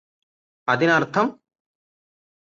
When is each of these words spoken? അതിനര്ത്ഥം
അതിനര്ത്ഥം 0.67 1.27